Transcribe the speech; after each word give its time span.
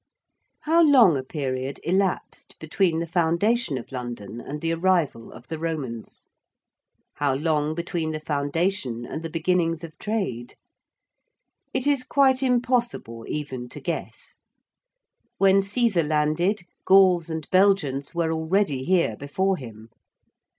How 0.61 0.81
long 0.81 1.15
a 1.15 1.21
period 1.21 1.79
elapsed 1.83 2.55
between 2.57 2.97
the 2.97 3.05
foundation 3.05 3.77
of 3.77 3.91
London 3.91 4.41
and 4.43 4.59
the 4.59 4.73
arrival 4.73 5.31
of 5.31 5.47
the 5.47 5.59
Romans? 5.59 6.31
How 7.17 7.35
long 7.35 7.75
between 7.75 8.11
the 8.11 8.19
foundation 8.19 9.05
and 9.05 9.21
the 9.21 9.29
beginnings 9.29 9.83
of 9.83 9.99
trade? 9.99 10.55
It 11.71 11.85
is 11.85 12.03
quite 12.03 12.41
impossible 12.41 13.25
even 13.27 13.69
to 13.69 13.79
guess. 13.79 14.37
When 15.37 15.57
Cæsar 15.61 16.07
landed 16.07 16.61
Gauls 16.83 17.29
and 17.29 17.47
Belgians 17.51 18.15
were 18.15 18.31
already 18.31 18.83
here 18.83 19.15
before 19.15 19.57
him. 19.57 19.89